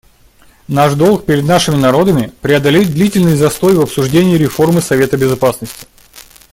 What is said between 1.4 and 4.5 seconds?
нашими народами— преодолеть длительный застой в обсуждении